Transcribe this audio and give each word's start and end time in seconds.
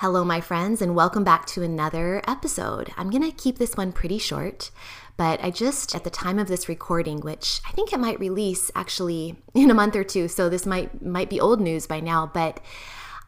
Hello, 0.00 0.24
my 0.24 0.40
friends, 0.40 0.80
and 0.80 0.94
welcome 0.94 1.24
back 1.24 1.44
to 1.46 1.64
another 1.64 2.22
episode. 2.24 2.92
I'm 2.96 3.10
going 3.10 3.28
to 3.28 3.36
keep 3.36 3.58
this 3.58 3.76
one 3.76 3.90
pretty 3.90 4.18
short, 4.18 4.70
but 5.16 5.42
I 5.42 5.50
just, 5.50 5.92
at 5.92 6.04
the 6.04 6.08
time 6.08 6.38
of 6.38 6.46
this 6.46 6.68
recording, 6.68 7.18
which 7.18 7.60
I 7.66 7.72
think 7.72 7.92
it 7.92 7.98
might 7.98 8.20
release 8.20 8.70
actually 8.76 9.34
in 9.54 9.72
a 9.72 9.74
month 9.74 9.96
or 9.96 10.04
two, 10.04 10.28
so 10.28 10.48
this 10.48 10.64
might 10.64 11.04
might 11.04 11.28
be 11.28 11.40
old 11.40 11.60
news 11.60 11.88
by 11.88 11.98
now, 11.98 12.30
but 12.32 12.60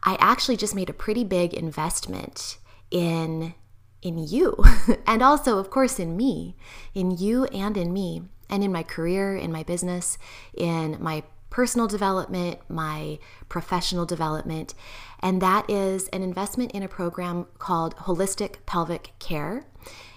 I 0.03 0.15
actually 0.21 0.55
just 0.55 0.73
made 0.73 0.89
a 0.89 0.93
pretty 0.93 1.25
big 1.25 1.53
investment 1.53 2.57
in 2.89 3.53
in 4.01 4.17
you 4.17 4.55
and 5.05 5.21
also 5.21 5.57
of 5.57 5.69
course 5.69 5.99
in 5.99 6.15
me 6.15 6.55
in 6.95 7.11
you 7.11 7.45
and 7.47 7.75
in 7.75 7.91
me 7.91 8.21
and 8.49 8.63
in 8.63 8.71
my 8.71 8.81
career 8.81 9.35
in 9.35 9.51
my 9.51 9.61
business 9.61 10.17
in 10.53 10.97
my 11.01 11.21
personal 11.51 11.87
development, 11.87 12.59
my 12.67 13.19
professional 13.47 14.07
development, 14.07 14.73
and 15.19 15.39
that 15.41 15.69
is 15.69 16.07
an 16.07 16.23
investment 16.23 16.71
in 16.71 16.81
a 16.81 16.87
program 16.87 17.45
called 17.59 17.95
Holistic 17.97 18.65
Pelvic 18.65 19.11
Care. 19.19 19.67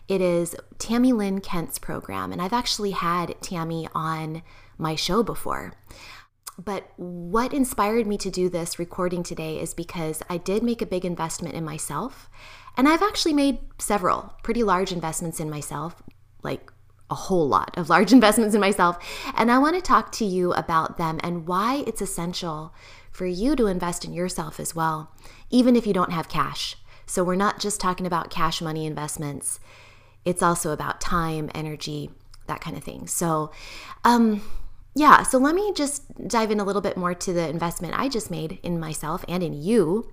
It 0.08 0.22
is 0.22 0.56
Tammy 0.78 1.12
Lynn 1.12 1.41
Kent's 1.41 1.78
program, 1.78 2.32
and 2.32 2.41
I've 2.41 2.52
actually 2.52 2.92
had 2.92 3.34
Tammy 3.42 3.88
on 3.94 4.42
my 4.78 4.94
show 4.94 5.22
before. 5.22 5.74
But 6.56 6.91
what 6.96 7.52
inspired 7.52 8.06
me 8.06 8.16
to 8.19 8.30
do 8.30 8.48
this 8.48 8.78
recording 8.78 9.22
today 9.24 9.60
is 9.60 9.74
because 9.74 10.22
I 10.30 10.36
did 10.36 10.62
make 10.62 10.80
a 10.80 10.86
big 10.86 11.04
investment 11.04 11.54
in 11.54 11.64
myself, 11.64 12.30
and 12.76 12.88
I've 12.88 13.02
actually 13.02 13.34
made 13.34 13.58
several 13.78 14.34
pretty 14.42 14.62
large 14.62 14.92
investments 14.92 15.41
in 15.41 15.50
myself, 15.50 16.00
like 16.42 16.70
a 17.10 17.14
whole 17.14 17.47
lot 17.47 17.77
of 17.77 17.88
large 17.88 18.12
investments 18.19 18.55
in 18.55 18.60
myself. 18.60 18.98
And 19.34 19.50
I 19.50 19.58
want 19.58 19.77
to 19.77 19.83
talk 19.83 20.12
to 20.12 20.24
you 20.24 20.52
about 20.52 20.98
them 20.98 21.20
and 21.22 21.47
why 21.47 21.84
it's 21.86 22.02
essential 22.02 22.74
for 23.10 23.27
you 23.27 23.55
to 23.56 23.66
invest 23.66 24.05
in 24.05 24.12
yourself 24.12 24.58
as 24.58 24.74
well, 24.74 25.12
even 25.50 25.77
if 25.77 25.86
you 25.86 25.92
don't 25.92 26.12
have 26.12 26.28
cash. 26.28 26.77
So 27.06 27.22
we're 27.22 27.36
not 27.36 27.60
just 27.60 27.80
talking 27.80 28.06
about 28.06 28.30
cash 28.30 28.60
money 28.60 28.86
investments, 28.86 29.60
it's 30.25 30.42
also 30.42 30.72
about 30.72 31.00
time, 31.00 31.50
energy, 31.55 32.10
that 32.47 32.60
kind 32.60 32.77
of 32.77 32.82
thing. 32.82 33.06
So, 33.06 33.52
um, 34.05 34.42
yeah, 34.94 35.22
so 35.22 35.38
let 35.38 35.55
me 35.55 35.72
just 35.75 36.28
dive 36.28 36.50
in 36.50 36.60
a 36.60 36.64
little 36.64 36.82
bit 36.82 36.97
more 36.97 37.14
to 37.14 37.32
the 37.32 37.48
investment 37.48 37.98
I 37.98 38.08
just 38.08 38.30
made 38.30 38.58
in 38.62 38.80
myself 38.80 39.25
and 39.28 39.42
in 39.42 39.52
you. 39.52 40.12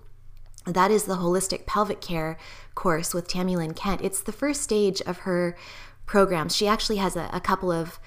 That 0.66 0.92
is 0.92 1.06
the 1.06 1.16
Holistic 1.16 1.66
Pelvic 1.66 2.02
Care 2.02 2.38
course 2.76 3.14
with 3.14 3.28
Tammy 3.28 3.56
Lynn 3.56 3.74
Kent. 3.74 4.02
It's 4.02 4.22
the 4.22 4.32
first 4.32 4.62
stage 4.62 5.02
of 5.02 5.20
her 5.20 5.56
programs. 6.12 6.54
She 6.54 6.68
actually 6.68 6.98
has 6.98 7.16
a, 7.16 7.30
a 7.32 7.40
couple 7.40 7.72
of 7.72 7.98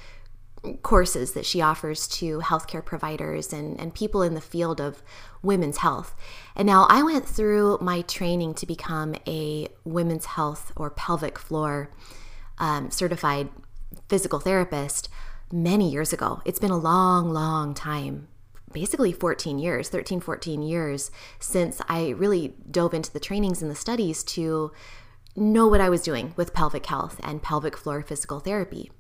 courses 0.83 1.33
that 1.33 1.47
she 1.47 1.63
offers 1.63 2.07
to 2.07 2.41
healthcare 2.41 2.85
providers 2.85 3.51
and, 3.51 3.81
and 3.81 3.95
people 3.95 4.23
in 4.23 4.35
the 4.35 4.43
field 4.43 4.79
of 4.79 5.03
women's 5.43 5.79
health. 5.79 6.15
And 6.55 6.67
now 6.67 6.87
I 6.91 7.03
went 7.03 7.27
through 7.27 7.79
my 7.81 8.03
training 8.03 8.55
to 8.55 8.67
become 8.67 9.15
a 9.27 9.69
women's 9.85 10.27
health 10.27 10.71
or 10.77 10.91
pelvic 10.91 11.39
floor 11.39 11.91
um, 12.59 12.91
certified 12.91 13.49
physical 14.07 14.39
therapist 14.39 15.09
many 15.51 15.91
years 15.91 16.13
ago. 16.13 16.43
It's 16.45 16.59
been 16.59 16.71
a 16.71 16.77
long, 16.77 17.31
long 17.31 17.73
time. 17.73 18.29
Basically 18.71 19.13
14 19.13 19.59
years, 19.59 19.89
13, 19.89 20.21
14 20.21 20.61
years 20.61 21.11
since 21.39 21.81
I 21.89 22.11
really 22.11 22.53
dove 22.71 22.93
into 22.93 23.11
the 23.11 23.21
trainings 23.21 23.63
and 23.63 23.71
the 23.71 23.75
studies 23.75 24.23
to 24.25 24.73
know 25.37 25.67
what 25.67 25.81
I 25.81 25.89
was 25.89 26.03
doing 26.03 26.33
with 26.37 26.55
pelvic 26.55 26.87
health 26.87 27.21
and 27.23 27.43
pelvic 27.43 27.77
floor 27.77 28.03
physical 28.03 28.41
therapy. 28.41 28.91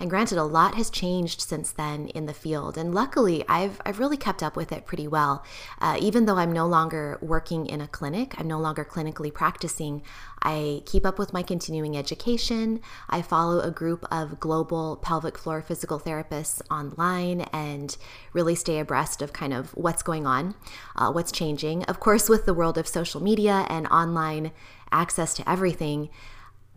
And 0.00 0.10
granted, 0.10 0.38
a 0.38 0.44
lot 0.44 0.74
has 0.74 0.90
changed 0.90 1.40
since 1.40 1.70
then 1.70 2.08
in 2.08 2.26
the 2.26 2.34
field, 2.34 2.76
and 2.76 2.92
luckily, 2.92 3.44
I've 3.48 3.80
I've 3.86 4.00
really 4.00 4.16
kept 4.16 4.42
up 4.42 4.56
with 4.56 4.72
it 4.72 4.84
pretty 4.84 5.06
well. 5.06 5.44
Uh, 5.80 5.96
even 6.00 6.26
though 6.26 6.36
I'm 6.36 6.50
no 6.50 6.66
longer 6.66 7.18
working 7.22 7.66
in 7.66 7.80
a 7.80 7.86
clinic, 7.86 8.34
I'm 8.36 8.48
no 8.48 8.58
longer 8.58 8.84
clinically 8.84 9.32
practicing. 9.32 10.02
I 10.42 10.82
keep 10.86 11.06
up 11.06 11.20
with 11.20 11.32
my 11.32 11.44
continuing 11.44 11.96
education. 11.96 12.80
I 13.08 13.22
follow 13.22 13.60
a 13.60 13.70
group 13.70 14.04
of 14.10 14.40
global 14.40 14.96
pelvic 14.96 15.38
floor 15.38 15.62
physical 15.62 16.00
therapists 16.00 16.60
online, 16.68 17.42
and 17.52 17.96
really 18.32 18.56
stay 18.56 18.80
abreast 18.80 19.22
of 19.22 19.32
kind 19.32 19.54
of 19.54 19.70
what's 19.70 20.02
going 20.02 20.26
on, 20.26 20.56
uh, 20.96 21.12
what's 21.12 21.30
changing. 21.30 21.84
Of 21.84 22.00
course, 22.00 22.28
with 22.28 22.44
the 22.44 22.54
world 22.54 22.76
of 22.76 22.88
social 22.88 23.22
media 23.22 23.66
and 23.68 23.86
online 23.86 24.50
access 24.92 25.34
to 25.34 25.50
everything. 25.50 26.10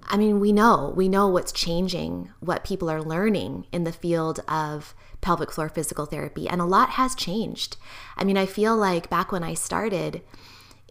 I 0.03 0.17
mean, 0.17 0.39
we 0.39 0.51
know, 0.51 0.93
we 0.95 1.09
know 1.09 1.27
what's 1.27 1.51
changing, 1.51 2.31
what 2.39 2.63
people 2.63 2.89
are 2.89 3.01
learning 3.01 3.65
in 3.71 3.83
the 3.83 3.91
field 3.91 4.39
of 4.47 4.93
pelvic 5.21 5.51
floor 5.51 5.69
physical 5.69 6.05
therapy, 6.05 6.47
and 6.47 6.61
a 6.61 6.65
lot 6.65 6.91
has 6.91 7.15
changed. 7.15 7.77
I 8.15 8.23
mean, 8.23 8.37
I 8.37 8.45
feel 8.45 8.75
like 8.77 9.09
back 9.09 9.31
when 9.31 9.43
I 9.43 9.55
started 9.55 10.21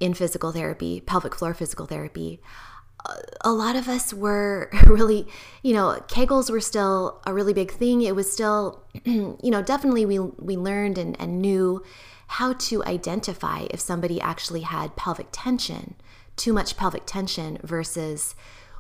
in 0.00 0.14
physical 0.14 0.50
therapy, 0.50 1.00
pelvic 1.00 1.34
floor 1.34 1.54
physical 1.54 1.86
therapy, 1.86 2.40
a 3.42 3.52
lot 3.52 3.76
of 3.76 3.88
us 3.88 4.12
were 4.12 4.70
really, 4.86 5.26
you 5.62 5.72
know, 5.72 6.00
Kegels 6.08 6.50
were 6.50 6.60
still 6.60 7.22
a 7.26 7.34
really 7.34 7.52
big 7.52 7.70
thing. 7.70 8.02
It 8.02 8.16
was 8.16 8.30
still, 8.30 8.84
you 9.04 9.38
know, 9.42 9.62
definitely 9.62 10.06
we 10.06 10.18
we 10.18 10.56
learned 10.56 10.98
and, 10.98 11.20
and 11.20 11.40
knew 11.40 11.82
how 12.26 12.54
to 12.54 12.82
identify 12.84 13.66
if 13.70 13.80
somebody 13.80 14.20
actually 14.20 14.62
had 14.62 14.96
pelvic 14.96 15.28
tension, 15.30 15.94
too 16.36 16.52
much 16.52 16.76
pelvic 16.76 17.02
tension 17.06 17.58
versus 17.62 18.34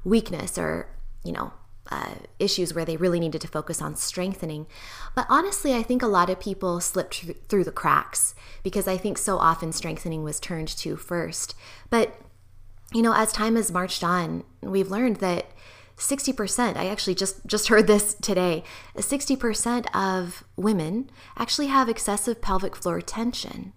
weakness 0.04 0.58
or, 0.58 0.88
you 1.24 1.32
know, 1.32 1.52
uh, 1.90 2.14
issues 2.38 2.74
where 2.74 2.84
they 2.84 2.96
really 2.96 3.20
needed 3.20 3.40
to 3.42 3.48
focus 3.48 3.82
on 3.82 3.94
strengthening. 3.94 4.66
But 5.14 5.26
honestly, 5.28 5.74
I 5.74 5.82
think 5.82 6.02
a 6.02 6.06
lot 6.06 6.30
of 6.30 6.40
people 6.40 6.80
slipped 6.80 7.20
th- 7.20 7.36
through 7.48 7.64
the 7.64 7.72
cracks 7.72 8.34
because 8.62 8.88
I 8.88 8.96
think 8.96 9.18
so 9.18 9.38
often 9.38 9.72
strengthening 9.72 10.24
was 10.24 10.40
turned 10.40 10.68
to 10.68 10.96
first. 10.96 11.54
But, 11.90 12.18
you 12.92 13.02
know, 13.02 13.12
as 13.14 13.32
time 13.32 13.56
has 13.56 13.70
marched 13.70 14.02
on, 14.02 14.44
we've 14.62 14.90
learned 14.90 15.16
that 15.16 15.46
60%, 15.96 16.76
I 16.76 16.86
actually 16.86 17.14
just, 17.14 17.44
just 17.46 17.68
heard 17.68 17.86
this 17.86 18.14
today, 18.14 18.64
60% 18.96 19.86
of 19.94 20.42
women 20.56 21.10
actually 21.36 21.68
have 21.68 21.88
excessive 21.88 22.40
pelvic 22.40 22.74
floor 22.74 23.00
tension. 23.00 23.72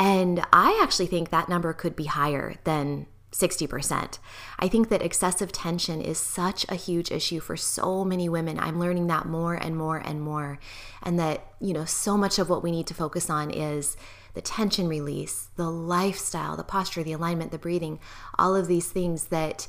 And 0.00 0.42
I 0.50 0.80
actually 0.82 1.08
think 1.08 1.28
that 1.28 1.50
number 1.50 1.74
could 1.74 1.94
be 1.94 2.06
higher 2.06 2.54
than 2.64 3.06
60%. 3.32 4.18
I 4.58 4.66
think 4.66 4.88
that 4.88 5.02
excessive 5.02 5.52
tension 5.52 6.00
is 6.00 6.16
such 6.16 6.64
a 6.70 6.74
huge 6.74 7.12
issue 7.12 7.38
for 7.38 7.54
so 7.54 8.02
many 8.02 8.26
women. 8.26 8.58
I'm 8.58 8.80
learning 8.80 9.08
that 9.08 9.26
more 9.26 9.52
and 9.52 9.76
more 9.76 9.98
and 9.98 10.22
more. 10.22 10.58
And 11.02 11.18
that, 11.18 11.52
you 11.60 11.74
know, 11.74 11.84
so 11.84 12.16
much 12.16 12.38
of 12.38 12.48
what 12.48 12.62
we 12.62 12.70
need 12.70 12.86
to 12.86 12.94
focus 12.94 13.28
on 13.28 13.50
is 13.50 13.94
the 14.32 14.40
tension 14.40 14.88
release, 14.88 15.50
the 15.56 15.70
lifestyle, 15.70 16.56
the 16.56 16.64
posture, 16.64 17.02
the 17.02 17.12
alignment, 17.12 17.50
the 17.50 17.58
breathing, 17.58 18.00
all 18.38 18.56
of 18.56 18.68
these 18.68 18.88
things 18.88 19.24
that 19.24 19.68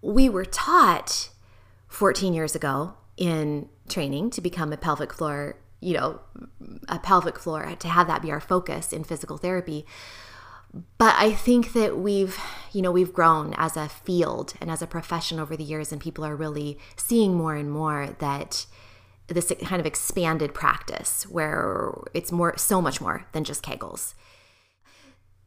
we 0.00 0.30
were 0.30 0.46
taught 0.46 1.28
14 1.88 2.32
years 2.32 2.54
ago 2.54 2.94
in 3.18 3.68
training 3.90 4.30
to 4.30 4.40
become 4.40 4.72
a 4.72 4.78
pelvic 4.78 5.12
floor, 5.12 5.56
you 5.80 5.94
know, 5.94 6.20
a 6.88 6.98
pelvic 6.98 7.38
floor, 7.38 7.74
to 7.78 7.88
have 7.88 8.06
that 8.06 8.22
be 8.22 8.30
our 8.30 8.40
focus 8.40 8.92
in 8.92 9.04
physical 9.04 9.38
therapy 9.38 9.86
but 10.98 11.14
I 11.16 11.32
think 11.32 11.72
that 11.72 11.98
we've, 11.98 12.38
you 12.72 12.82
know, 12.82 12.92
we've 12.92 13.12
grown 13.12 13.54
as 13.56 13.76
a 13.76 13.88
field 13.88 14.54
and 14.60 14.70
as 14.70 14.82
a 14.82 14.86
profession 14.86 15.40
over 15.40 15.56
the 15.56 15.64
years, 15.64 15.90
and 15.90 16.00
people 16.00 16.24
are 16.24 16.36
really 16.36 16.78
seeing 16.96 17.34
more 17.34 17.56
and 17.56 17.70
more 17.70 18.14
that 18.20 18.66
this 19.26 19.52
kind 19.64 19.80
of 19.80 19.86
expanded 19.86 20.54
practice 20.54 21.24
where 21.24 21.92
it's 22.14 22.32
more, 22.32 22.56
so 22.56 22.80
much 22.80 23.00
more 23.00 23.26
than 23.32 23.44
just 23.44 23.64
Kegels. 23.64 24.14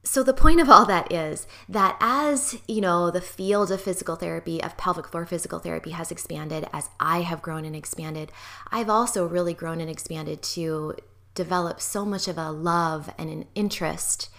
So 0.05 0.21
the 0.21 0.33
point 0.33 0.59
of 0.59 0.69
all 0.69 0.85
that 0.85 1.13
is 1.13 1.47
that 1.69 1.97
as, 2.01 2.59
you 2.67 2.81
know, 2.81 3.09
the 3.09 3.21
field 3.21 3.71
of 3.71 3.81
physical 3.81 4.17
therapy, 4.17 4.61
of 4.61 4.75
pelvic 4.75 5.07
floor 5.07 5.25
physical 5.25 5.59
therapy 5.59 5.91
has 5.91 6.11
expanded, 6.11 6.67
as 6.73 6.89
I 6.99 7.21
have 7.21 7.41
grown 7.41 7.63
and 7.63 7.75
expanded, 7.75 8.31
I've 8.69 8.89
also 8.89 9.25
really 9.25 9.53
grown 9.53 9.79
and 9.79 9.89
expanded 9.89 10.43
to 10.43 10.95
develop 11.35 11.79
so 11.79 12.03
much 12.03 12.27
of 12.27 12.37
a 12.37 12.51
love 12.51 13.09
and 13.17 13.29
an 13.29 13.45
interest 13.55 14.29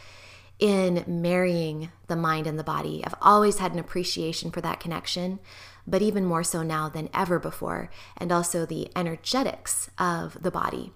in 0.59 1.03
marrying 1.07 1.91
the 2.09 2.17
mind 2.17 2.47
and 2.47 2.59
the 2.59 2.65
body. 2.65 3.03
I've 3.05 3.15
always 3.21 3.59
had 3.59 3.73
an 3.73 3.79
appreciation 3.79 4.51
for 4.51 4.61
that 4.61 4.81
connection, 4.81 5.41
but 5.87 6.03
even 6.03 6.25
more 6.25 6.45
so 6.45 6.63
now 6.63 6.89
than 6.89 7.09
ever 7.13 7.39
before, 7.39 7.91
and 8.17 8.31
also 8.31 8.65
the 8.65 8.91
energetics 8.95 9.91
of 9.99 10.43
the 10.43 10.51
body. 10.51 10.93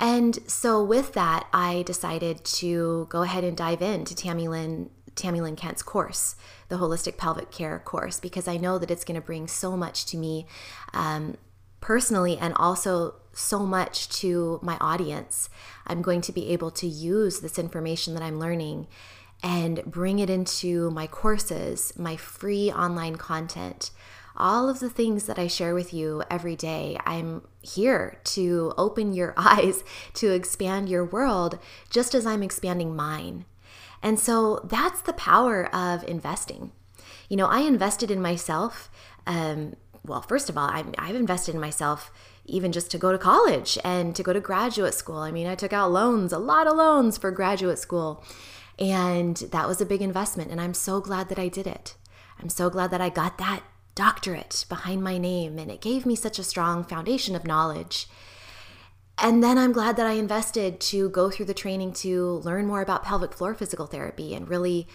And 0.00 0.38
so, 0.48 0.82
with 0.82 1.12
that, 1.14 1.46
I 1.52 1.82
decided 1.82 2.44
to 2.44 3.06
go 3.10 3.22
ahead 3.22 3.44
and 3.44 3.56
dive 3.56 3.82
into 3.82 4.14
Tammy 4.14 4.48
Lynn 4.48 4.90
Tammy 5.14 5.40
Lynn 5.40 5.56
Kent's 5.56 5.82
course, 5.82 6.36
the 6.68 6.76
Holistic 6.76 7.16
Pelvic 7.16 7.50
Care 7.50 7.78
course, 7.78 8.18
because 8.18 8.48
I 8.48 8.56
know 8.56 8.78
that 8.78 8.90
it's 8.90 9.04
going 9.04 9.20
to 9.20 9.24
bring 9.24 9.46
so 9.46 9.76
much 9.76 10.06
to 10.06 10.16
me 10.16 10.46
um, 10.92 11.36
personally 11.80 12.36
and 12.36 12.54
also 12.54 13.14
so 13.32 13.60
much 13.60 14.08
to 14.20 14.58
my 14.62 14.76
audience. 14.80 15.48
I'm 15.86 16.02
going 16.02 16.20
to 16.22 16.32
be 16.32 16.48
able 16.50 16.70
to 16.72 16.86
use 16.86 17.40
this 17.40 17.58
information 17.58 18.14
that 18.14 18.22
I'm 18.22 18.38
learning 18.38 18.86
and 19.42 19.84
bring 19.84 20.18
it 20.18 20.30
into 20.30 20.90
my 20.90 21.06
courses, 21.06 21.92
my 21.96 22.16
free 22.16 22.72
online 22.72 23.16
content, 23.16 23.90
all 24.36 24.68
of 24.68 24.80
the 24.80 24.90
things 24.90 25.24
that 25.26 25.38
I 25.38 25.46
share 25.46 25.74
with 25.74 25.94
you 25.94 26.22
every 26.30 26.56
day. 26.56 26.98
I'm 27.06 27.42
here 27.62 28.18
to 28.24 28.72
open 28.76 29.12
your 29.12 29.34
eyes, 29.36 29.84
to 30.14 30.32
expand 30.32 30.88
your 30.88 31.04
world, 31.04 31.58
just 31.90 32.14
as 32.14 32.26
I'm 32.26 32.42
expanding 32.42 32.96
mine. 32.96 33.44
And 34.02 34.18
so 34.18 34.60
that's 34.64 35.00
the 35.00 35.12
power 35.14 35.74
of 35.74 36.04
investing. 36.04 36.72
You 37.28 37.36
know, 37.36 37.46
I 37.46 37.60
invested 37.60 38.10
in 38.10 38.20
myself. 38.20 38.90
Um, 39.26 39.76
well, 40.04 40.20
first 40.20 40.50
of 40.50 40.58
all, 40.58 40.68
i 40.68 40.84
have 40.98 41.16
invested 41.16 41.54
in 41.54 41.60
myself 41.60 42.10
even 42.44 42.72
just 42.72 42.90
to 42.90 42.98
go 42.98 43.10
to 43.10 43.16
college 43.16 43.78
and 43.82 44.14
to 44.14 44.22
go 44.22 44.34
to 44.34 44.40
graduate 44.40 44.92
school. 44.92 45.16
I 45.16 45.30
mean, 45.30 45.46
I 45.46 45.54
took 45.54 45.72
out 45.72 45.90
loans, 45.90 46.32
a 46.32 46.38
lot 46.38 46.66
of 46.66 46.76
loans 46.76 47.16
for 47.16 47.30
graduate 47.30 47.78
school. 47.78 48.22
And 48.78 49.36
that 49.36 49.66
was 49.66 49.80
a 49.80 49.86
big 49.86 50.02
investment. 50.02 50.50
And 50.50 50.60
I'm 50.60 50.74
so 50.74 51.00
glad 51.00 51.30
that 51.30 51.38
I 51.38 51.48
did 51.48 51.66
it. 51.66 51.94
I'm 52.38 52.50
so 52.50 52.68
glad 52.68 52.90
that 52.90 53.00
I 53.00 53.08
got 53.08 53.38
that 53.38 53.62
doctorate 53.94 54.64
behind 54.68 55.02
my 55.02 55.18
name. 55.18 55.58
And 55.58 55.70
it 55.70 55.80
gave 55.80 56.04
me 56.06 56.16
such 56.16 56.38
a 56.38 56.44
strong 56.44 56.84
foundation 56.84 57.36
of 57.36 57.46
knowledge. 57.46 58.08
And 59.18 59.42
then 59.42 59.58
I'm 59.58 59.72
glad 59.72 59.96
that 59.96 60.06
I 60.06 60.12
invested 60.12 60.80
to 60.80 61.08
go 61.10 61.30
through 61.30 61.46
the 61.46 61.54
training 61.54 61.92
to 61.94 62.40
learn 62.44 62.66
more 62.66 62.82
about 62.82 63.04
pelvic 63.04 63.32
floor 63.32 63.54
physical 63.54 63.86
therapy 63.86 64.34
and 64.34 64.48
really 64.48 64.88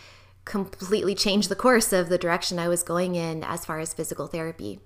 completely 0.43 1.15
change 1.15 1.47
the 1.47 1.55
course 1.55 1.93
of 1.93 2.09
the 2.09 2.17
direction 2.17 2.59
I 2.59 2.67
was 2.67 2.83
going 2.83 3.15
in 3.15 3.43
as 3.43 3.65
far 3.65 3.79
as 3.79 3.93
physical 3.93 4.27
therapy. 4.27 4.79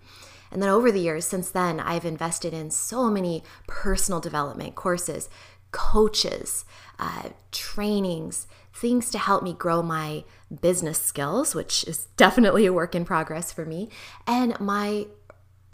And 0.51 0.61
then 0.61 0.69
over 0.69 0.91
the 0.91 0.99
years, 0.99 1.25
since 1.25 1.49
then, 1.49 1.79
I've 1.79 2.05
invested 2.05 2.53
in 2.53 2.69
so 2.69 3.09
many 3.09 3.43
personal 3.65 4.19
development 4.19 4.75
courses, 4.75 5.29
coaches, 5.71 6.63
uh, 6.99 7.29
trainings, 7.51 8.45
things 8.73 9.09
to 9.11 9.17
help 9.17 9.43
me 9.43 9.53
grow 9.53 9.81
my 9.81 10.23
business 10.61 10.99
skills, 10.99 11.53
which 11.55 11.83
is 11.85 12.07
definitely 12.17 12.65
a 12.65 12.73
work 12.73 12.95
in 12.95 13.05
progress 13.05 13.51
for 13.51 13.65
me, 13.65 13.89
and 14.27 14.59
my 14.59 15.07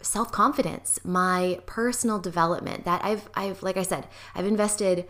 self 0.02 0.30
confidence, 0.32 0.98
my 1.04 1.60
personal 1.66 2.18
development. 2.18 2.84
That 2.84 3.04
I've, 3.04 3.28
I've, 3.34 3.62
like 3.62 3.76
I 3.76 3.82
said, 3.82 4.06
I've 4.34 4.46
invested 4.46 5.08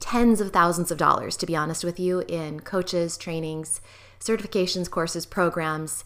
tens 0.00 0.40
of 0.40 0.52
thousands 0.52 0.90
of 0.90 0.98
dollars, 0.98 1.36
to 1.36 1.46
be 1.46 1.56
honest 1.56 1.84
with 1.84 1.98
you, 2.00 2.20
in 2.20 2.60
coaches, 2.60 3.16
trainings, 3.16 3.80
certifications, 4.20 4.90
courses, 4.90 5.26
programs 5.26 6.04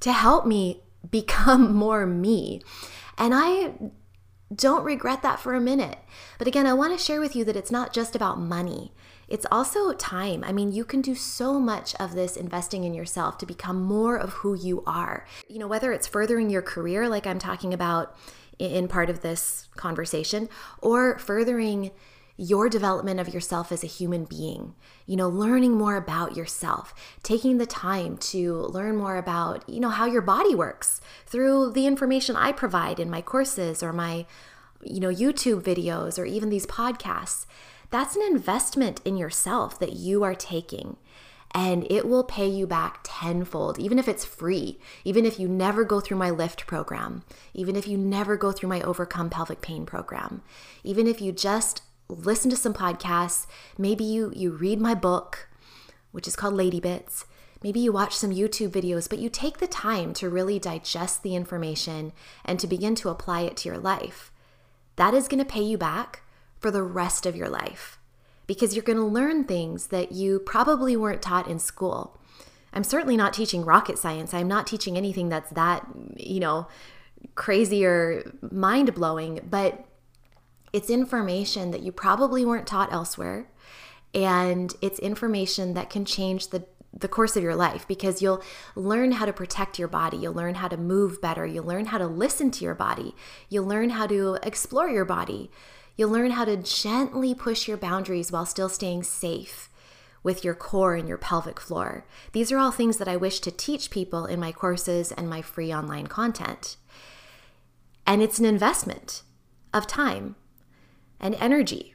to 0.00 0.12
help 0.12 0.46
me 0.46 0.82
become 1.10 1.74
more 1.74 2.06
me. 2.06 2.62
And 3.18 3.32
I 3.34 3.74
don't 4.54 4.84
regret 4.84 5.22
that 5.22 5.40
for 5.40 5.54
a 5.54 5.60
minute. 5.60 5.98
But 6.38 6.46
again, 6.46 6.66
I 6.66 6.74
want 6.74 6.96
to 6.96 7.04
share 7.04 7.20
with 7.20 7.34
you 7.34 7.44
that 7.44 7.56
it's 7.56 7.70
not 7.70 7.92
just 7.92 8.14
about 8.14 8.38
money. 8.38 8.92
It's 9.28 9.46
also 9.50 9.92
time. 9.92 10.44
I 10.44 10.52
mean, 10.52 10.72
you 10.72 10.84
can 10.84 11.00
do 11.00 11.14
so 11.14 11.58
much 11.58 11.94
of 11.96 12.14
this 12.14 12.36
investing 12.36 12.84
in 12.84 12.94
yourself 12.94 13.38
to 13.38 13.46
become 13.46 13.82
more 13.82 14.16
of 14.16 14.34
who 14.34 14.54
you 14.54 14.84
are. 14.86 15.26
You 15.48 15.58
know, 15.58 15.66
whether 15.66 15.92
it's 15.92 16.06
furthering 16.06 16.50
your 16.50 16.62
career, 16.62 17.08
like 17.08 17.26
I'm 17.26 17.38
talking 17.38 17.74
about 17.74 18.16
in 18.58 18.88
part 18.88 19.10
of 19.10 19.20
this 19.20 19.68
conversation, 19.76 20.48
or 20.80 21.18
furthering 21.18 21.90
your 22.38 22.68
development 22.68 23.18
of 23.18 23.32
yourself 23.32 23.72
as 23.72 23.82
a 23.82 23.86
human 23.88 24.24
being, 24.24 24.74
you 25.06 25.16
know, 25.16 25.28
learning 25.28 25.72
more 25.72 25.96
about 25.96 26.36
yourself, 26.36 26.94
taking 27.22 27.56
the 27.56 27.66
time 27.66 28.16
to 28.18 28.54
learn 28.54 28.96
more 28.96 29.16
about, 29.16 29.66
you 29.68 29.80
know, 29.80 29.88
how 29.88 30.04
your 30.04 30.22
body 30.22 30.54
works 30.54 31.00
through 31.24 31.72
the 31.72 31.86
information 31.86 32.36
I 32.36 32.52
provide 32.52 33.00
in 33.00 33.10
my 33.10 33.22
courses 33.22 33.82
or 33.82 33.92
my, 33.92 34.26
you 34.82 35.00
know, 35.00 35.08
YouTube 35.08 35.62
videos 35.62 36.18
or 36.18 36.26
even 36.26 36.50
these 36.50 36.66
podcasts. 36.66 37.46
That's 37.90 38.16
an 38.16 38.22
investment 38.22 39.00
in 39.04 39.16
yourself 39.16 39.78
that 39.78 39.94
you 39.94 40.22
are 40.22 40.34
taking 40.34 40.96
and 41.56 41.86
it 41.90 42.06
will 42.06 42.22
pay 42.22 42.46
you 42.46 42.66
back 42.66 43.00
tenfold, 43.02 43.78
even 43.78 43.98
if 43.98 44.08
it's 44.08 44.26
free, 44.26 44.78
even 45.04 45.24
if 45.24 45.40
you 45.40 45.48
never 45.48 45.84
go 45.84 46.00
through 46.00 46.18
my 46.18 46.28
lift 46.28 46.66
program, 46.66 47.22
even 47.54 47.76
if 47.76 47.88
you 47.88 47.96
never 47.96 48.36
go 48.36 48.52
through 48.52 48.68
my 48.68 48.82
overcome 48.82 49.30
pelvic 49.30 49.62
pain 49.62 49.86
program, 49.86 50.42
even 50.84 51.06
if 51.06 51.20
you 51.20 51.32
just 51.32 51.80
listen 52.08 52.50
to 52.50 52.56
some 52.56 52.74
podcasts, 52.74 53.46
maybe 53.78 54.04
you 54.04 54.32
you 54.36 54.50
read 54.50 54.80
my 54.80 54.94
book, 54.94 55.48
which 56.12 56.28
is 56.28 56.36
called 56.36 56.54
Lady 56.54 56.80
Bits. 56.80 57.24
Maybe 57.62 57.80
you 57.80 57.90
watch 57.90 58.14
some 58.14 58.32
YouTube 58.32 58.70
videos, 58.70 59.08
but 59.08 59.18
you 59.18 59.30
take 59.30 59.56
the 59.58 59.66
time 59.66 60.12
to 60.14 60.28
really 60.28 60.58
digest 60.58 61.22
the 61.22 61.34
information 61.34 62.12
and 62.44 62.60
to 62.60 62.66
begin 62.66 62.94
to 62.96 63.08
apply 63.08 63.40
it 63.40 63.56
to 63.58 63.68
your 63.70 63.78
life. 63.78 64.30
That 64.96 65.14
is 65.14 65.26
going 65.26 65.42
to 65.42 65.50
pay 65.50 65.62
you 65.62 65.78
back 65.78 66.20
for 66.58 66.70
the 66.70 66.82
rest 66.82 67.26
of 67.26 67.36
your 67.36 67.48
life 67.48 67.98
because 68.46 68.74
you're 68.74 68.84
going 68.84 68.98
to 68.98 69.04
learn 69.04 69.44
things 69.44 69.88
that 69.88 70.12
you 70.12 70.38
probably 70.38 70.96
weren't 70.96 71.22
taught 71.22 71.48
in 71.48 71.58
school. 71.58 72.18
I'm 72.72 72.84
certainly 72.84 73.16
not 73.16 73.32
teaching 73.32 73.64
rocket 73.64 73.98
science. 73.98 74.34
I'm 74.34 74.48
not 74.48 74.66
teaching 74.66 74.96
anything 74.96 75.28
that's 75.28 75.50
that, 75.50 75.86
you 76.16 76.40
know, 76.40 76.68
crazy 77.34 77.84
or 77.84 78.22
mind 78.50 78.94
blowing, 78.94 79.40
but 79.48 79.84
it's 80.72 80.90
information 80.90 81.70
that 81.70 81.82
you 81.82 81.90
probably 81.90 82.44
weren't 82.44 82.66
taught 82.66 82.92
elsewhere. 82.92 83.48
And 84.14 84.74
it's 84.80 84.98
information 84.98 85.74
that 85.74 85.90
can 85.90 86.04
change 86.04 86.48
the 86.48 86.66
the 86.98 87.08
course 87.08 87.36
of 87.36 87.42
your 87.42 87.54
life 87.54 87.86
because 87.86 88.22
you'll 88.22 88.42
learn 88.74 89.12
how 89.12 89.26
to 89.26 89.32
protect 89.32 89.78
your 89.78 89.88
body. 89.88 90.16
You'll 90.16 90.32
learn 90.32 90.54
how 90.54 90.68
to 90.68 90.78
move 90.78 91.20
better. 91.20 91.44
You'll 91.44 91.66
learn 91.66 91.86
how 91.86 91.98
to 91.98 92.06
listen 92.06 92.50
to 92.52 92.64
your 92.64 92.74
body. 92.74 93.14
You'll 93.50 93.66
learn 93.66 93.90
how 93.90 94.06
to 94.06 94.38
explore 94.42 94.88
your 94.88 95.04
body. 95.04 95.50
You'll 95.96 96.10
learn 96.10 96.32
how 96.32 96.44
to 96.44 96.56
gently 96.56 97.34
push 97.34 97.66
your 97.66 97.76
boundaries 97.76 98.30
while 98.30 98.46
still 98.46 98.68
staying 98.68 99.04
safe 99.04 99.70
with 100.22 100.44
your 100.44 100.54
core 100.54 100.94
and 100.94 101.08
your 101.08 101.18
pelvic 101.18 101.60
floor. 101.60 102.04
These 102.32 102.50
are 102.52 102.58
all 102.58 102.72
things 102.72 102.98
that 102.98 103.08
I 103.08 103.16
wish 103.16 103.40
to 103.40 103.50
teach 103.50 103.90
people 103.90 104.26
in 104.26 104.40
my 104.40 104.52
courses 104.52 105.12
and 105.12 105.30
my 105.30 105.40
free 105.40 105.72
online 105.72 106.08
content. 106.08 106.76
And 108.06 108.22
it's 108.22 108.38
an 108.38 108.44
investment 108.44 109.22
of 109.72 109.86
time 109.86 110.36
and 111.18 111.34
energy 111.36 111.94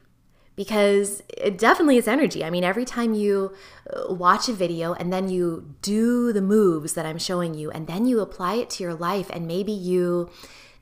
because 0.56 1.24
it 1.30 1.58
definitely 1.58 1.98
is 1.98 2.08
energy. 2.08 2.44
I 2.44 2.50
mean, 2.50 2.64
every 2.64 2.86
time 2.86 3.14
you 3.14 3.54
uh, 3.92 4.14
watch 4.14 4.50
a 4.50 4.54
video 4.54 4.94
and 4.94 5.12
then 5.12 5.30
you 5.30 5.76
do 5.82 6.34
the 6.34 6.42
moves 6.42 6.94
that 6.94 7.06
I'm 7.06 7.18
showing 7.18 7.54
you, 7.54 7.72
and 7.72 7.88
then 7.88 8.06
you 8.06 8.20
apply 8.20 8.56
it 8.56 8.70
to 8.72 8.84
your 8.84 8.94
life, 8.94 9.30
and 9.32 9.48
maybe 9.48 9.72
you 9.72 10.30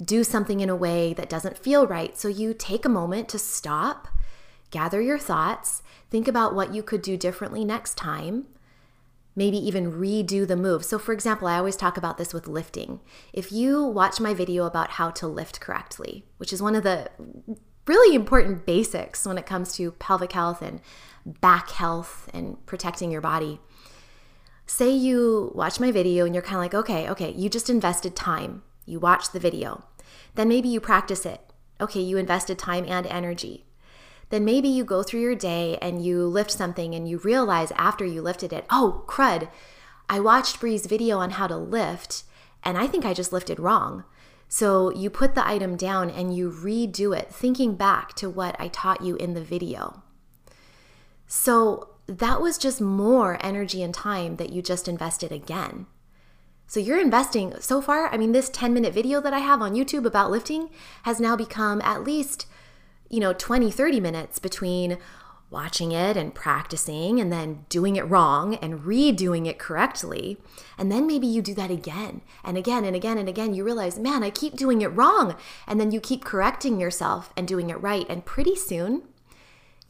do 0.03 0.23
something 0.23 0.59
in 0.59 0.69
a 0.69 0.75
way 0.75 1.13
that 1.13 1.29
doesn't 1.29 1.57
feel 1.57 1.85
right. 1.85 2.17
So 2.17 2.27
you 2.27 2.53
take 2.53 2.85
a 2.85 2.89
moment 2.89 3.29
to 3.29 3.39
stop, 3.39 4.07
gather 4.71 5.01
your 5.01 5.19
thoughts, 5.19 5.83
think 6.09 6.27
about 6.27 6.55
what 6.55 6.73
you 6.73 6.83
could 6.83 7.01
do 7.01 7.17
differently 7.17 7.65
next 7.65 7.95
time. 7.95 8.47
Maybe 9.35 9.57
even 9.57 9.93
redo 9.93 10.47
the 10.47 10.57
move. 10.57 10.83
So, 10.83 10.99
for 10.99 11.13
example, 11.13 11.47
I 11.47 11.57
always 11.57 11.75
talk 11.75 11.97
about 11.97 12.17
this 12.17 12.33
with 12.33 12.47
lifting. 12.47 12.99
If 13.31 13.51
you 13.51 13.85
watch 13.85 14.19
my 14.19 14.33
video 14.33 14.65
about 14.65 14.91
how 14.91 15.11
to 15.11 15.27
lift 15.27 15.61
correctly, 15.61 16.25
which 16.37 16.51
is 16.51 16.61
one 16.61 16.75
of 16.75 16.83
the 16.83 17.09
really 17.85 18.15
important 18.15 18.65
basics 18.65 19.25
when 19.25 19.37
it 19.37 19.45
comes 19.45 19.73
to 19.73 19.91
pelvic 19.93 20.31
health 20.33 20.61
and 20.61 20.81
back 21.25 21.69
health 21.71 22.29
and 22.33 22.63
protecting 22.65 23.11
your 23.11 23.21
body. 23.21 23.59
Say 24.65 24.91
you 24.91 25.51
watch 25.55 25.79
my 25.79 25.91
video 25.91 26.25
and 26.25 26.35
you're 26.35 26.43
kind 26.43 26.55
of 26.55 26.61
like, 26.61 26.75
okay, 26.75 27.09
okay, 27.09 27.31
you 27.31 27.49
just 27.49 27.69
invested 27.69 28.15
time. 28.15 28.61
You 28.85 28.99
watched 28.99 29.33
the 29.33 29.39
video. 29.39 29.83
Then 30.35 30.47
maybe 30.47 30.69
you 30.69 30.79
practice 30.79 31.25
it. 31.25 31.41
Okay, 31.81 32.01
you 32.01 32.17
invested 32.17 32.57
time 32.57 32.85
and 32.87 33.05
energy. 33.07 33.65
Then 34.29 34.45
maybe 34.45 34.67
you 34.67 34.83
go 34.83 35.01
through 35.01 35.21
your 35.21 35.35
day 35.35 35.77
and 35.81 36.03
you 36.03 36.25
lift 36.27 36.51
something 36.51 36.93
and 36.93 37.07
you 37.09 37.17
realize 37.19 37.71
after 37.71 38.05
you 38.05 38.21
lifted 38.21 38.53
it, 38.53 38.65
oh, 38.69 39.03
crud, 39.07 39.49
I 40.07 40.19
watched 40.19 40.59
Bree's 40.59 40.85
video 40.85 41.19
on 41.19 41.31
how 41.31 41.47
to 41.47 41.57
lift 41.57 42.23
and 42.63 42.77
I 42.77 42.87
think 42.87 43.05
I 43.05 43.13
just 43.13 43.33
lifted 43.33 43.59
wrong. 43.59 44.03
So 44.47 44.91
you 44.91 45.09
put 45.09 45.35
the 45.35 45.47
item 45.47 45.75
down 45.75 46.09
and 46.09 46.35
you 46.35 46.51
redo 46.51 47.17
it, 47.17 47.31
thinking 47.31 47.75
back 47.75 48.13
to 48.15 48.29
what 48.29 48.55
I 48.59 48.67
taught 48.67 49.03
you 49.03 49.15
in 49.15 49.35
the 49.35 49.43
video. 49.43 50.03
So 51.27 51.89
that 52.07 52.41
was 52.41 52.57
just 52.57 52.81
more 52.81 53.37
energy 53.45 53.83
and 53.83 53.93
time 53.93 54.37
that 54.37 54.49
you 54.49 54.63
just 54.63 54.87
invested 54.87 55.31
again. 55.31 55.85
So 56.69 56.79
you're 56.79 57.01
investing 57.01 57.55
so 57.61 57.81
far. 57.81 58.13
I 58.13 58.17
mean, 58.17 58.31
this 58.31 58.47
10 58.47 58.75
minute 58.75 58.93
video 58.93 59.19
that 59.21 59.33
I 59.33 59.39
have 59.39 59.59
on 59.59 59.73
YouTube 59.73 60.05
about 60.05 60.29
lifting 60.29 60.69
has 61.01 61.19
now 61.19 61.35
become 61.35 61.81
at 61.81 62.03
least, 62.03 62.45
you 63.09 63.19
know, 63.19 63.33
20, 63.33 63.71
30 63.71 63.99
minutes 63.99 64.37
between 64.37 64.99
watching 65.49 65.91
it 65.91 66.15
and 66.15 66.35
practicing 66.35 67.19
and 67.19 67.33
then 67.33 67.65
doing 67.69 67.95
it 67.95 68.07
wrong 68.07 68.53
and 68.53 68.81
redoing 68.81 69.47
it 69.47 69.57
correctly. 69.57 70.37
And 70.77 70.91
then 70.91 71.07
maybe 71.07 71.25
you 71.25 71.41
do 71.41 71.55
that 71.55 71.71
again 71.71 72.21
and 72.43 72.55
again 72.55 72.85
and 72.85 72.95
again 72.95 73.17
and 73.17 73.27
again. 73.27 73.55
You 73.55 73.63
realize, 73.63 73.97
man, 73.97 74.21
I 74.21 74.29
keep 74.29 74.55
doing 74.55 74.83
it 74.83 74.89
wrong. 74.89 75.35
And 75.65 75.79
then 75.79 75.89
you 75.89 75.99
keep 75.99 76.23
correcting 76.23 76.79
yourself 76.79 77.33
and 77.35 77.47
doing 77.47 77.71
it 77.71 77.81
right. 77.81 78.05
And 78.07 78.25
pretty 78.25 78.55
soon, 78.55 79.07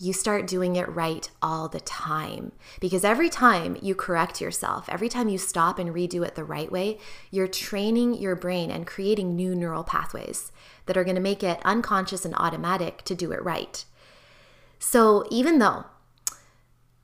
you 0.01 0.13
start 0.13 0.47
doing 0.47 0.77
it 0.77 0.87
right 0.87 1.29
all 1.41 1.67
the 1.67 1.81
time. 1.81 2.53
Because 2.79 3.03
every 3.03 3.29
time 3.29 3.77
you 3.81 3.93
correct 3.93 4.39
yourself, 4.39 4.87
every 4.87 5.09
time 5.09 5.27
you 5.27 5.37
stop 5.37 5.77
and 5.77 5.93
redo 5.93 6.25
it 6.25 6.35
the 6.35 6.45
right 6.45 6.71
way, 6.71 6.97
you're 7.29 7.49
training 7.49 8.13
your 8.13 8.35
brain 8.37 8.71
and 8.71 8.87
creating 8.87 9.35
new 9.35 9.53
neural 9.53 9.83
pathways 9.83 10.53
that 10.85 10.95
are 10.95 11.03
to 11.03 11.21
make 11.21 11.43
it 11.43 11.59
unconscious 11.65 12.23
and 12.23 12.33
automatic 12.35 13.03
to 13.03 13.13
do 13.13 13.33
it 13.33 13.43
right. 13.43 13.83
So 14.79 15.25
even 15.29 15.59
though 15.59 15.85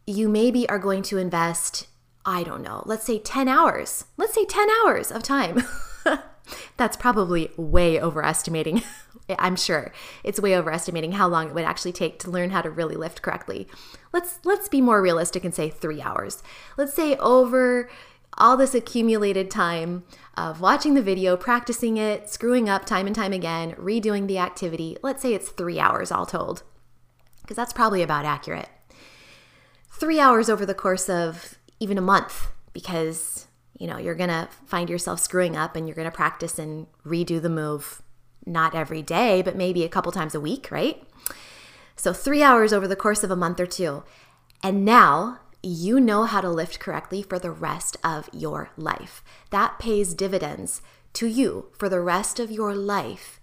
you 0.07 0.29
maybe 0.29 0.67
are 0.69 0.79
going 0.79 1.03
to 1.03 1.17
invest, 1.17 1.87
I 2.25 2.43
don't 2.43 2.61
know, 2.61 2.81
let's 2.85 3.05
say 3.05 3.19
10 3.19 3.49
hours, 3.49 4.05
let's 4.15 4.33
say 4.33 4.45
10 4.45 4.69
hours 4.85 5.11
of 5.11 5.21
time. 5.21 5.63
That's 6.77 6.97
probably 6.97 7.51
way 7.57 7.99
overestimating 8.01 8.81
I'm 9.39 9.55
sure 9.55 9.91
it's 10.23 10.39
way 10.39 10.55
overestimating 10.55 11.13
how 11.13 11.27
long 11.27 11.47
it 11.47 11.55
would 11.55 11.63
actually 11.63 11.93
take 11.93 12.19
to 12.19 12.31
learn 12.31 12.51
how 12.51 12.61
to 12.61 12.69
really 12.69 12.95
lift 12.95 13.21
correctly. 13.21 13.67
Let's 14.13 14.39
let's 14.43 14.69
be 14.69 14.81
more 14.81 15.01
realistic 15.01 15.43
and 15.43 15.53
say 15.53 15.69
3 15.69 16.01
hours. 16.01 16.43
Let's 16.77 16.93
say 16.93 17.15
over 17.17 17.89
all 18.37 18.57
this 18.57 18.75
accumulated 18.75 19.49
time 19.49 20.03
of 20.35 20.59
watching 20.59 20.93
the 20.93 21.01
video, 21.01 21.37
practicing 21.37 21.97
it, 21.97 22.29
screwing 22.29 22.67
up 22.67 22.85
time 22.85 23.07
and 23.07 23.15
time 23.15 23.31
again, 23.31 23.71
redoing 23.73 24.27
the 24.27 24.37
activity. 24.37 24.97
Let's 25.01 25.21
say 25.21 25.33
it's 25.33 25.49
3 25.49 25.79
hours 25.79 26.11
all 26.11 26.25
told. 26.25 26.63
Because 27.41 27.55
that's 27.57 27.73
probably 27.73 28.01
about 28.01 28.25
accurate. 28.25 28.69
3 29.89 30.19
hours 30.19 30.49
over 30.49 30.65
the 30.65 30.73
course 30.73 31.09
of 31.09 31.57
even 31.79 31.97
a 31.97 32.01
month 32.01 32.51
because 32.73 33.47
you 33.77 33.87
know, 33.87 33.97
you're 33.97 34.15
going 34.15 34.29
to 34.29 34.47
find 34.65 34.89
yourself 34.89 35.19
screwing 35.19 35.55
up 35.55 35.75
and 35.75 35.87
you're 35.87 35.95
going 35.95 36.09
to 36.09 36.15
practice 36.15 36.57
and 36.57 36.87
redo 37.05 37.41
the 37.41 37.49
move 37.49 38.01
not 38.45 38.75
every 38.75 39.01
day, 39.01 39.41
but 39.41 39.55
maybe 39.55 39.83
a 39.83 39.89
couple 39.89 40.11
times 40.11 40.35
a 40.35 40.39
week, 40.39 40.69
right? 40.71 41.03
So, 41.95 42.13
three 42.13 42.43
hours 42.43 42.73
over 42.73 42.87
the 42.87 42.95
course 42.95 43.23
of 43.23 43.31
a 43.31 43.35
month 43.35 43.59
or 43.59 43.65
two. 43.65 44.03
And 44.61 44.85
now 44.85 45.39
you 45.63 45.99
know 45.99 46.25
how 46.25 46.41
to 46.41 46.49
lift 46.49 46.79
correctly 46.79 47.23
for 47.23 47.39
the 47.39 47.51
rest 47.51 47.97
of 48.03 48.29
your 48.31 48.69
life. 48.77 49.23
That 49.49 49.79
pays 49.79 50.13
dividends 50.13 50.81
to 51.13 51.27
you 51.27 51.67
for 51.77 51.89
the 51.89 52.01
rest 52.01 52.39
of 52.39 52.51
your 52.51 52.75
life. 52.75 53.39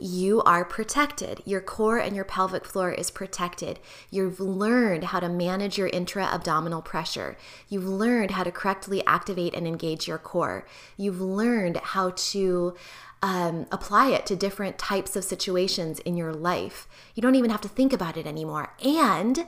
You 0.00 0.42
are 0.42 0.64
protected. 0.64 1.42
Your 1.44 1.60
core 1.60 1.98
and 1.98 2.14
your 2.14 2.24
pelvic 2.24 2.64
floor 2.64 2.92
is 2.92 3.10
protected. 3.10 3.80
You've 4.10 4.38
learned 4.38 5.04
how 5.04 5.20
to 5.20 5.28
manage 5.28 5.76
your 5.76 5.88
intra 5.88 6.24
abdominal 6.24 6.82
pressure. 6.82 7.36
You've 7.68 7.86
learned 7.86 8.32
how 8.32 8.44
to 8.44 8.52
correctly 8.52 9.04
activate 9.06 9.54
and 9.54 9.66
engage 9.66 10.06
your 10.06 10.18
core. 10.18 10.66
You've 10.96 11.20
learned 11.20 11.78
how 11.78 12.12
to 12.16 12.74
um, 13.22 13.66
apply 13.72 14.10
it 14.10 14.26
to 14.26 14.36
different 14.36 14.78
types 14.78 15.16
of 15.16 15.24
situations 15.24 15.98
in 16.00 16.16
your 16.16 16.32
life. 16.32 16.86
You 17.14 17.20
don't 17.20 17.34
even 17.34 17.50
have 17.50 17.60
to 17.62 17.68
think 17.68 17.92
about 17.92 18.16
it 18.16 18.26
anymore. 18.26 18.74
And 18.84 19.46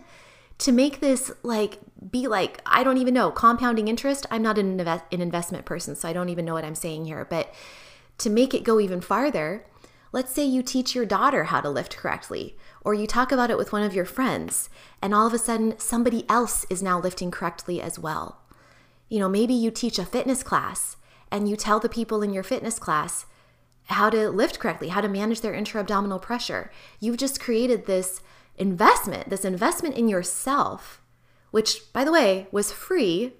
to 0.59 0.73
make 0.73 1.01
this 1.01 1.33
like 1.43 1.79
be 2.11 2.27
like 2.27 2.61
I 2.67 2.85
don't 2.85 2.99
even 2.99 3.15
know 3.15 3.31
compounding 3.31 3.89
interest. 3.89 4.27
I'm 4.31 4.43
not 4.43 4.59
an, 4.59 4.79
invest, 4.79 5.05
an 5.13 5.21
investment 5.21 5.65
person, 5.65 5.95
so 5.97 6.09
I 6.09 6.13
don't 6.13 6.29
even 6.29 6.45
know 6.45 6.55
what 6.55 6.65
I'm 6.65 6.75
saying 6.75 7.07
here. 7.07 7.25
But 7.25 7.55
to 8.19 8.29
make 8.29 8.53
it 8.53 8.65
go 8.65 8.81
even 8.81 9.01
farther, 9.01 9.65
let's 10.13 10.33
say 10.33 10.45
you 10.45 10.63
teach 10.63 10.95
your 10.95 11.07
daughter 11.07 11.45
how 11.45 11.61
to 11.61 11.71
lift 11.71 11.97
correctly, 11.97 12.57
or 12.83 12.95
you 12.95 13.07
talk 13.07 13.31
about 13.33 13.51
it 13.51 13.59
with 13.59 13.73
one 13.73 13.83
of 13.83 13.95
your 13.95 14.05
friends, 14.05 14.69
and 15.01 15.15
all 15.15 15.27
of 15.27 15.35
a 15.35 15.39
sudden 15.39 15.79
somebody 15.79 16.29
else 16.29 16.67
is 16.71 16.83
now 16.83 16.99
lifting 17.01 17.31
correctly 17.31 17.81
as 17.81 17.99
well. 17.99 18.43
You 19.09 19.19
know, 19.19 19.29
maybe 19.29 19.55
you 19.55 19.71
teach 19.71 19.99
a 19.99 20.05
fitness 20.05 20.43
class 20.43 20.97
and 21.31 21.49
you 21.49 21.57
tell 21.57 21.81
the 21.81 21.89
people 21.89 22.23
in 22.23 22.33
your 22.33 22.43
fitness 22.43 22.79
class, 22.79 23.27
how 23.85 24.11
to 24.11 24.31
lift 24.31 24.59
correctly, 24.59 24.89
how 24.89 25.01
to 25.01 25.09
manage 25.09 25.41
their 25.41 25.55
intra 25.55 25.81
abdominal 25.81 26.19
pressure. 26.19 26.71
You've 26.99 27.17
just 27.17 27.41
created 27.41 27.87
this 27.87 28.21
investment, 28.57 29.31
this 29.31 29.45
investment 29.45 29.97
in 29.97 30.09
yourself, 30.09 31.01
which, 31.51 31.93
by 31.93 32.05
the 32.05 32.13
way, 32.13 32.47
was 32.53 32.73
free. 32.73 33.35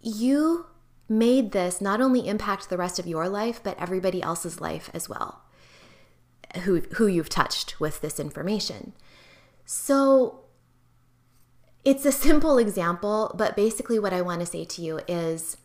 You 0.00 0.66
made 1.08 1.52
this 1.52 1.80
not 1.80 2.00
only 2.00 2.26
impact 2.26 2.68
the 2.68 2.76
rest 2.76 2.98
of 2.98 3.06
your 3.06 3.28
life, 3.28 3.60
but 3.62 3.78
everybody 3.78 4.22
else's 4.22 4.60
life 4.60 4.90
as 4.94 5.08
well, 5.08 5.42
who, 6.58 6.80
who 6.96 7.06
you've 7.06 7.28
touched 7.28 7.80
with 7.80 8.00
this 8.00 8.18
information. 8.20 8.92
So, 9.64 10.40
it's 11.84 12.04
a 12.04 12.12
simple 12.26 12.58
example, 12.58 13.34
but 13.36 13.56
basically, 13.56 13.98
what 13.98 14.12
I 14.12 14.22
want 14.22 14.40
to 14.40 14.46
say 14.46 14.64
to 14.64 14.82
you 14.82 15.00
is 15.06 15.56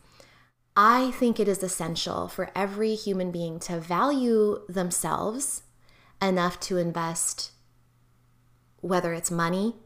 I 0.76 1.10
think 1.12 1.40
it 1.40 1.48
is 1.48 1.62
essential 1.62 2.28
for 2.28 2.50
every 2.54 2.94
human 2.94 3.30
being 3.30 3.58
to 3.60 3.80
value 3.80 4.60
themselves 4.68 5.62
enough 6.22 6.60
to 6.60 6.78
invest, 6.78 7.50
whether 8.80 9.12
it's 9.12 9.30
money, 9.30 9.76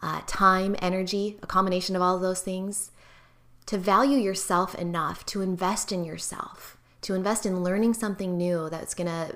uh, 0.00 0.20
time, 0.26 0.76
energy, 0.80 1.38
a 1.42 1.46
combination 1.46 1.96
of 1.96 2.02
all 2.02 2.16
of 2.16 2.22
those 2.22 2.40
things, 2.40 2.90
to 3.66 3.76
value 3.76 4.18
yourself 4.18 4.74
enough 4.76 5.26
to 5.26 5.42
invest 5.42 5.92
in 5.92 6.04
yourself, 6.04 6.78
to 7.02 7.14
invest 7.14 7.44
in 7.44 7.62
learning 7.62 7.94
something 7.94 8.36
new 8.36 8.70
that's 8.70 8.94
going 8.94 9.08
to 9.08 9.34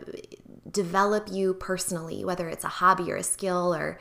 develop 0.71 1.28
you 1.31 1.54
personally, 1.54 2.25
whether 2.25 2.49
it's 2.49 2.64
a 2.64 2.69
hobby 2.69 3.11
or 3.11 3.16
a 3.16 3.23
skill 3.23 3.75
or 3.75 3.99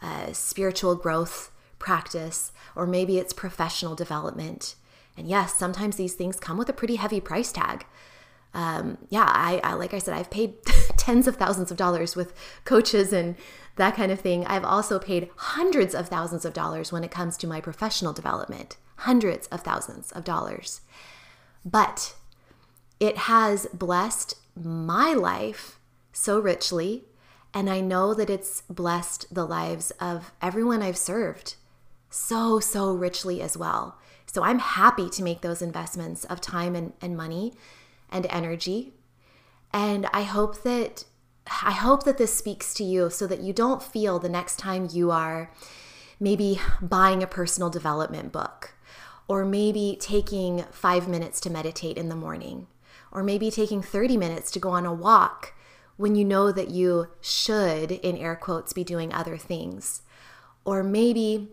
a 0.00 0.34
spiritual 0.34 0.94
growth 0.94 1.50
practice, 1.78 2.52
or 2.74 2.86
maybe 2.86 3.18
it's 3.18 3.32
professional 3.32 3.94
development 3.94 4.74
and 5.20 5.28
yes, 5.28 5.54
sometimes 5.54 5.96
these 5.96 6.14
things 6.14 6.40
come 6.40 6.56
with 6.56 6.70
a 6.70 6.72
pretty 6.72 6.96
heavy 6.96 7.20
price 7.20 7.52
tag. 7.52 7.84
Um, 8.54 8.96
yeah, 9.10 9.26
I, 9.26 9.60
I 9.62 9.74
like 9.74 9.92
I 9.92 9.98
said, 9.98 10.14
I've 10.14 10.30
paid 10.30 10.54
tens 10.96 11.28
of 11.28 11.36
thousands 11.36 11.70
of 11.70 11.76
dollars 11.76 12.16
with 12.16 12.32
coaches 12.64 13.12
and 13.12 13.36
that 13.76 13.94
kind 13.94 14.10
of 14.10 14.20
thing. 14.20 14.46
I've 14.46 14.64
also 14.64 14.98
paid 14.98 15.28
hundreds 15.36 15.94
of 15.94 16.08
thousands 16.08 16.46
of 16.46 16.54
dollars 16.54 16.90
when 16.90 17.04
it 17.04 17.10
comes 17.10 17.36
to 17.36 17.46
my 17.46 17.60
professional 17.60 18.14
development, 18.14 18.78
hundreds 18.96 19.46
of 19.48 19.60
thousands 19.60 20.10
of 20.12 20.24
dollars. 20.24 20.80
But 21.66 22.14
it 22.98 23.18
has 23.18 23.66
blessed 23.74 24.36
my 24.56 25.12
life 25.12 25.78
so 26.12 26.38
richly, 26.38 27.04
and 27.52 27.68
I 27.68 27.80
know 27.80 28.14
that 28.14 28.30
it's 28.30 28.62
blessed 28.62 29.32
the 29.34 29.46
lives 29.46 29.90
of 29.92 30.32
everyone 30.40 30.82
I've 30.82 30.96
served 30.96 31.56
so, 32.10 32.60
so 32.60 32.92
richly 32.92 33.40
as 33.40 33.56
well. 33.56 33.98
So 34.26 34.42
I'm 34.42 34.58
happy 34.58 35.08
to 35.10 35.22
make 35.22 35.40
those 35.40 35.62
investments 35.62 36.24
of 36.24 36.40
time 36.40 36.76
and, 36.76 36.92
and 37.00 37.16
money 37.16 37.54
and 38.10 38.26
energy. 38.30 38.92
And 39.72 40.06
I 40.12 40.22
hope 40.22 40.62
that 40.62 41.04
I 41.64 41.72
hope 41.72 42.04
that 42.04 42.18
this 42.18 42.34
speaks 42.34 42.74
to 42.74 42.84
you 42.84 43.10
so 43.10 43.26
that 43.26 43.40
you 43.40 43.52
don't 43.52 43.82
feel 43.82 44.18
the 44.18 44.28
next 44.28 44.56
time 44.56 44.88
you 44.92 45.10
are 45.10 45.50
maybe 46.20 46.60
buying 46.80 47.22
a 47.22 47.26
personal 47.26 47.70
development 47.70 48.30
book 48.30 48.74
or 49.26 49.44
maybe 49.44 49.96
taking 49.98 50.64
5 50.70 51.08
minutes 51.08 51.40
to 51.40 51.50
meditate 51.50 51.96
in 51.96 52.08
the 52.08 52.14
morning 52.14 52.68
or 53.10 53.24
maybe 53.24 53.50
taking 53.50 53.82
30 53.82 54.16
minutes 54.16 54.50
to 54.52 54.60
go 54.60 54.70
on 54.70 54.86
a 54.86 54.92
walk 54.92 55.54
when 56.00 56.14
you 56.14 56.24
know 56.24 56.50
that 56.50 56.70
you 56.70 57.08
should 57.20 57.92
in 57.92 58.16
air 58.16 58.34
quotes 58.34 58.72
be 58.72 58.82
doing 58.82 59.12
other 59.12 59.36
things 59.36 60.00
or 60.64 60.82
maybe 60.82 61.48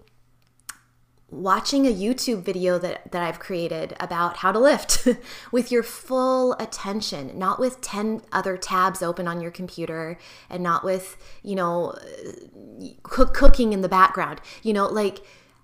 watching 1.30 1.86
a 1.86 1.94
YouTube 1.94 2.44
video 2.44 2.78
that, 2.80 3.12
that 3.12 3.22
I've 3.22 3.40
created 3.40 3.94
about 4.00 4.38
how 4.38 4.54
to 4.54 4.60
lift 4.60 5.06
with 5.52 5.70
your 5.70 5.84
full 5.84 6.54
attention, 6.54 7.38
not 7.38 7.60
with 7.60 7.82
10 7.82 8.22
other 8.32 8.56
tabs 8.56 9.04
open 9.04 9.28
on 9.28 9.42
your 9.42 9.52
computer 9.52 10.18
and 10.50 10.64
not 10.64 10.86
with, 10.86 11.18
you 11.44 11.56
know, 11.56 11.92
uh, 11.92 12.88
cook, 13.04 13.34
cooking 13.34 13.74
in 13.74 13.82
the 13.82 13.90
background, 13.90 14.40
you 14.64 14.72
know, 14.72 14.88
like 14.88 15.20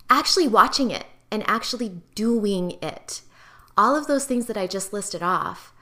actually 0.09 0.49
watching 0.49 0.91
it 0.91 1.05
and 1.31 1.41
actually 1.47 2.01
doing 2.15 2.77
it. 2.81 3.21
All 3.77 3.95
of 3.95 4.07
those 4.07 4.25
things 4.25 4.47
that 4.47 4.57
I 4.57 4.67
just 4.67 4.91
listed 4.91 5.23
off 5.23 5.72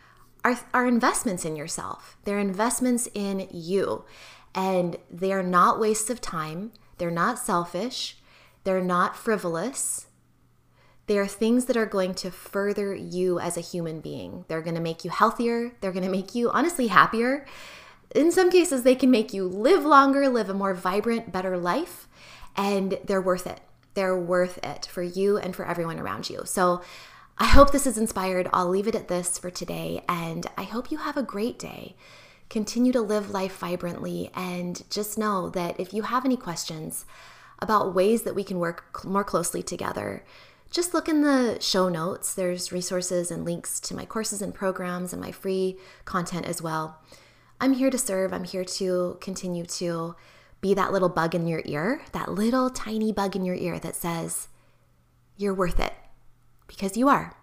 are, 0.43 0.59
are 0.73 0.87
investments 0.87 1.45
in 1.45 1.55
yourself. 1.55 2.17
They're 2.23 2.39
investments 2.39 3.07
in 3.13 3.47
you. 3.51 4.05
And 4.53 4.97
they 5.09 5.31
are 5.31 5.43
not 5.43 5.79
wastes 5.79 6.09
of 6.09 6.19
time. 6.21 6.71
They're 6.97 7.11
not 7.11 7.39
selfish 7.39 8.17
they're 8.63 8.81
not 8.81 9.15
frivolous. 9.15 10.07
They 11.07 11.17
are 11.17 11.27
things 11.27 11.65
that 11.65 11.77
are 11.77 11.85
going 11.85 12.13
to 12.15 12.31
further 12.31 12.93
you 12.95 13.39
as 13.39 13.57
a 13.57 13.61
human 13.61 14.01
being. 14.01 14.45
They're 14.47 14.61
going 14.61 14.75
to 14.75 14.81
make 14.81 15.03
you 15.03 15.09
healthier. 15.09 15.73
They're 15.81 15.91
going 15.91 16.05
to 16.05 16.11
make 16.11 16.35
you 16.35 16.49
honestly 16.51 16.87
happier. 16.87 17.45
In 18.15 18.31
some 18.31 18.51
cases, 18.51 18.83
they 18.83 18.95
can 18.95 19.09
make 19.09 19.33
you 19.33 19.47
live 19.47 19.83
longer, 19.83 20.29
live 20.29 20.49
a 20.49 20.53
more 20.53 20.73
vibrant, 20.73 21.31
better 21.31 21.57
life, 21.57 22.07
and 22.55 22.99
they're 23.05 23.21
worth 23.21 23.47
it. 23.47 23.61
They're 23.93 24.17
worth 24.17 24.59
it 24.63 24.85
for 24.85 25.01
you 25.01 25.37
and 25.37 25.55
for 25.55 25.65
everyone 25.65 25.99
around 25.99 26.29
you. 26.29 26.43
So, 26.45 26.81
I 27.37 27.45
hope 27.45 27.71
this 27.71 27.87
is 27.87 27.97
inspired. 27.97 28.49
I'll 28.53 28.69
leave 28.69 28.87
it 28.87 28.95
at 28.95 29.07
this 29.07 29.37
for 29.37 29.49
today, 29.49 30.03
and 30.07 30.45
I 30.57 30.63
hope 30.63 30.91
you 30.91 30.99
have 30.99 31.17
a 31.17 31.23
great 31.23 31.57
day. 31.57 31.95
Continue 32.49 32.91
to 32.91 33.01
live 33.01 33.31
life 33.31 33.57
vibrantly, 33.57 34.29
and 34.35 34.83
just 34.89 35.17
know 35.17 35.49
that 35.49 35.79
if 35.79 35.93
you 35.93 36.03
have 36.03 36.25
any 36.25 36.37
questions, 36.37 37.05
about 37.59 37.93
ways 37.93 38.23
that 38.23 38.35
we 38.35 38.43
can 38.43 38.59
work 38.59 39.05
more 39.05 39.23
closely 39.23 39.61
together, 39.61 40.23
just 40.71 40.93
look 40.93 41.07
in 41.07 41.21
the 41.21 41.57
show 41.59 41.89
notes. 41.89 42.33
There's 42.33 42.71
resources 42.71 43.29
and 43.29 43.45
links 43.45 43.79
to 43.81 43.95
my 43.95 44.05
courses 44.05 44.41
and 44.41 44.53
programs 44.53 45.13
and 45.13 45.21
my 45.21 45.31
free 45.31 45.77
content 46.05 46.45
as 46.45 46.61
well. 46.61 46.99
I'm 47.59 47.73
here 47.73 47.91
to 47.91 47.97
serve, 47.97 48.33
I'm 48.33 48.45
here 48.45 48.65
to 48.65 49.17
continue 49.21 49.65
to 49.65 50.15
be 50.61 50.73
that 50.73 50.91
little 50.91 51.09
bug 51.09 51.35
in 51.35 51.47
your 51.47 51.61
ear, 51.65 52.01
that 52.13 52.31
little 52.31 52.69
tiny 52.69 53.11
bug 53.11 53.35
in 53.35 53.45
your 53.45 53.55
ear 53.55 53.79
that 53.79 53.95
says, 53.95 54.47
You're 55.37 55.53
worth 55.53 55.79
it, 55.79 55.93
because 56.71 56.95
you 56.95 57.09
are. 57.09 57.35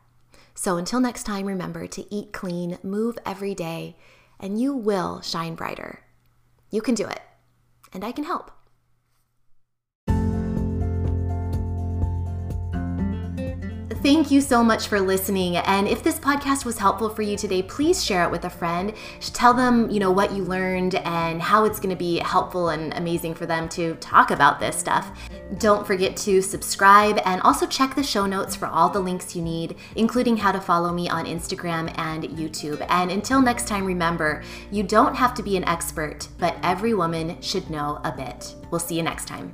So 0.54 0.76
until 0.76 1.00
next 1.00 1.24
time, 1.24 1.46
remember 1.46 1.86
to 1.86 2.14
eat 2.14 2.32
clean, 2.32 2.78
move 2.82 3.18
every 3.24 3.54
day, 3.54 3.96
and 4.40 4.60
you 4.60 4.74
will 4.74 5.20
shine 5.20 5.54
brighter. 5.54 6.00
You 6.70 6.80
can 6.80 6.94
do 6.94 7.06
it, 7.06 7.20
and 7.92 8.02
I 8.04 8.10
can 8.12 8.24
help. 8.24 8.50
Thank 14.00 14.30
you 14.30 14.40
so 14.40 14.62
much 14.62 14.86
for 14.86 15.00
listening. 15.00 15.56
And 15.56 15.88
if 15.88 16.04
this 16.04 16.20
podcast 16.20 16.64
was 16.64 16.78
helpful 16.78 17.08
for 17.08 17.22
you 17.22 17.36
today, 17.36 17.62
please 17.64 18.04
share 18.04 18.22
it 18.22 18.30
with 18.30 18.44
a 18.44 18.50
friend. 18.50 18.94
Tell 19.20 19.52
them, 19.52 19.90
you 19.90 19.98
know, 19.98 20.12
what 20.12 20.30
you 20.32 20.44
learned 20.44 20.94
and 20.94 21.42
how 21.42 21.64
it's 21.64 21.80
going 21.80 21.90
to 21.90 21.96
be 21.96 22.20
helpful 22.20 22.68
and 22.68 22.94
amazing 22.94 23.34
for 23.34 23.44
them 23.44 23.68
to 23.70 23.96
talk 23.96 24.30
about 24.30 24.60
this 24.60 24.76
stuff. 24.76 25.10
Don't 25.58 25.84
forget 25.84 26.16
to 26.18 26.40
subscribe 26.40 27.18
and 27.24 27.40
also 27.42 27.66
check 27.66 27.96
the 27.96 28.02
show 28.04 28.24
notes 28.24 28.54
for 28.54 28.66
all 28.66 28.88
the 28.88 29.00
links 29.00 29.34
you 29.34 29.42
need, 29.42 29.76
including 29.96 30.36
how 30.36 30.52
to 30.52 30.60
follow 30.60 30.92
me 30.92 31.08
on 31.08 31.24
Instagram 31.24 31.92
and 31.98 32.22
YouTube. 32.22 32.86
And 32.90 33.10
until 33.10 33.42
next 33.42 33.66
time, 33.66 33.84
remember, 33.84 34.44
you 34.70 34.84
don't 34.84 35.16
have 35.16 35.34
to 35.34 35.42
be 35.42 35.56
an 35.56 35.64
expert, 35.64 36.28
but 36.38 36.56
every 36.62 36.94
woman 36.94 37.40
should 37.42 37.68
know 37.68 38.00
a 38.04 38.12
bit. 38.12 38.54
We'll 38.70 38.78
see 38.78 38.94
you 38.94 39.02
next 39.02 39.26
time. 39.26 39.52